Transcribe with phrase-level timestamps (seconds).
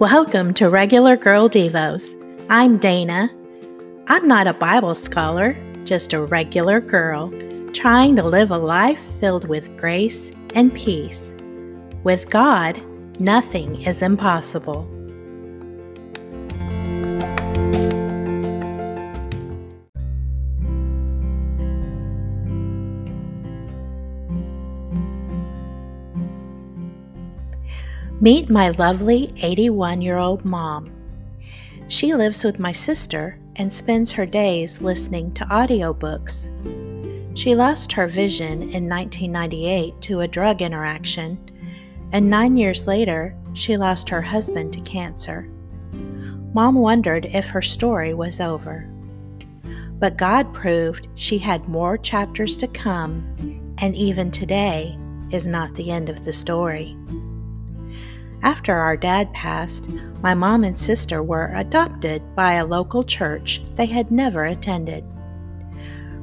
[0.00, 2.14] Welcome to Regular Girl Devos.
[2.48, 3.30] I'm Dana.
[4.06, 7.32] I'm not a Bible scholar, just a regular girl
[7.72, 11.34] trying to live a life filled with grace and peace.
[12.04, 12.80] With God,
[13.18, 14.88] nothing is impossible.
[28.20, 30.90] Meet my lovely 81 year old mom.
[31.86, 36.50] She lives with my sister and spends her days listening to audiobooks.
[37.38, 41.38] She lost her vision in 1998 to a drug interaction,
[42.10, 45.48] and nine years later, she lost her husband to cancer.
[46.52, 48.90] Mom wondered if her story was over.
[50.00, 53.22] But God proved she had more chapters to come,
[53.78, 54.98] and even today
[55.30, 56.96] is not the end of the story.
[58.42, 59.88] After our dad passed,
[60.22, 65.04] my mom and sister were adopted by a local church they had never attended.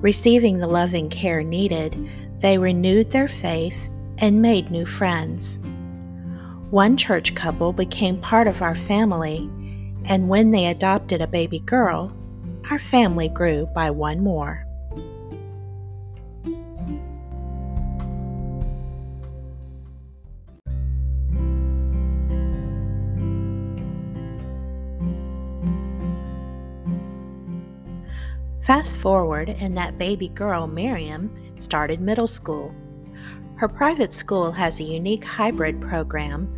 [0.00, 3.88] Receiving the loving care needed, they renewed their faith
[4.18, 5.58] and made new friends.
[6.70, 9.50] One church couple became part of our family,
[10.04, 12.16] and when they adopted a baby girl,
[12.70, 14.66] our family grew by one more.
[28.70, 32.72] Fast forward, and that baby girl, Miriam, started middle school.
[33.56, 36.48] Her private school has a unique hybrid program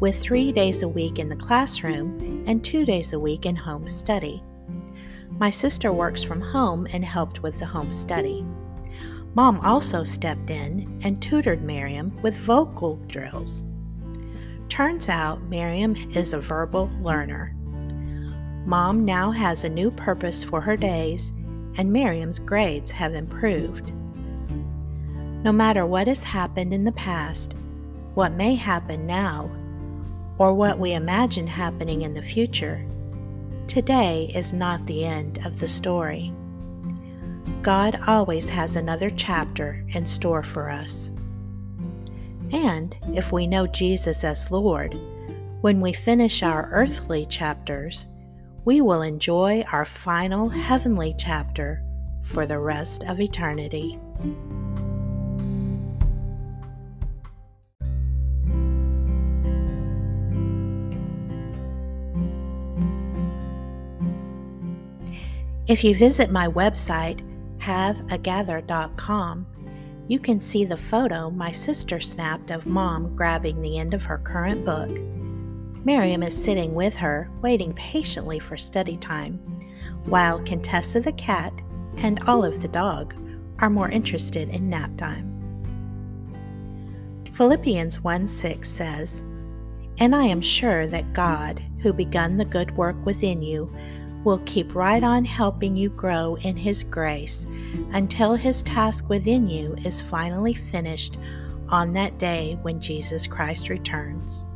[0.00, 3.86] with three days a week in the classroom and two days a week in home
[3.86, 4.42] study.
[5.32, 8.46] My sister works from home and helped with the home study.
[9.34, 13.66] Mom also stepped in and tutored Miriam with vocal drills.
[14.70, 17.54] Turns out Miriam is a verbal learner.
[18.64, 21.34] Mom now has a new purpose for her days
[21.76, 23.92] and Miriam's grades have improved.
[25.44, 27.54] No matter what has happened in the past,
[28.14, 29.50] what may happen now,
[30.38, 32.84] or what we imagine happening in the future,
[33.66, 36.32] today is not the end of the story.
[37.62, 41.10] God always has another chapter in store for us.
[42.52, 44.96] And if we know Jesus as Lord,
[45.60, 48.06] when we finish our earthly chapters,
[48.68, 51.82] we will enjoy our final heavenly chapter
[52.22, 53.98] for the rest of eternity.
[65.66, 67.24] If you visit my website,
[67.60, 69.46] haveagather.com,
[70.08, 74.18] you can see the photo my sister snapped of mom grabbing the end of her
[74.18, 75.17] current book
[75.84, 79.38] Miriam is sitting with her, waiting patiently for study time,
[80.04, 81.52] while Contessa the cat
[81.98, 83.14] and Olive the dog
[83.60, 85.34] are more interested in nap time.
[87.32, 89.24] Philippians 1 6 says,
[90.00, 93.72] And I am sure that God, who begun the good work within you,
[94.24, 97.46] will keep right on helping you grow in His grace
[97.92, 101.18] until His task within you is finally finished
[101.68, 104.47] on that day when Jesus Christ returns.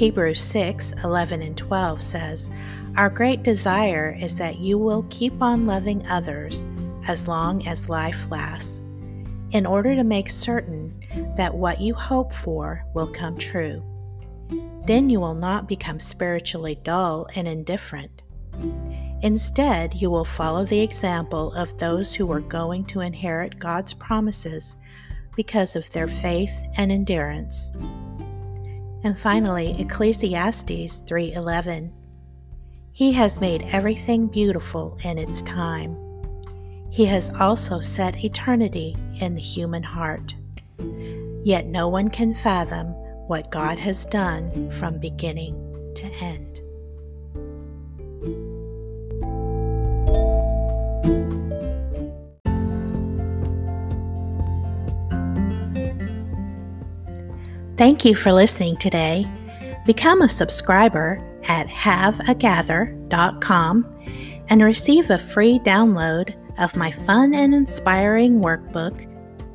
[0.00, 2.50] Hebrews 6 11 and 12 says,
[2.96, 6.66] Our great desire is that you will keep on loving others
[7.06, 8.78] as long as life lasts,
[9.50, 10.98] in order to make certain
[11.36, 13.84] that what you hope for will come true.
[14.86, 18.22] Then you will not become spiritually dull and indifferent.
[19.20, 24.78] Instead, you will follow the example of those who are going to inherit God's promises
[25.36, 27.70] because of their faith and endurance.
[29.02, 31.92] And finally, Ecclesiastes 3:11.
[32.92, 35.96] He has made everything beautiful in its time.
[36.90, 40.34] He has also set eternity in the human heart.
[41.44, 42.88] Yet no one can fathom
[43.26, 45.54] what God has done from beginning
[45.94, 46.59] to end.
[57.80, 59.24] Thank you for listening today.
[59.86, 61.18] Become a subscriber
[61.48, 69.06] at haveagather.com and receive a free download of my fun and inspiring workbook,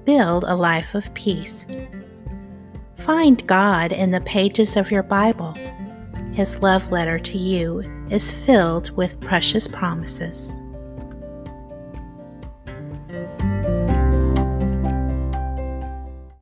[0.05, 1.67] Build a Life of Peace.
[2.95, 5.53] Find God in the pages of your Bible.
[6.33, 10.59] His love letter to you is filled with precious promises.